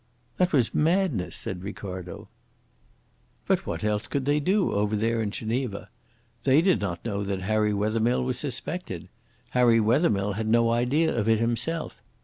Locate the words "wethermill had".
9.79-10.47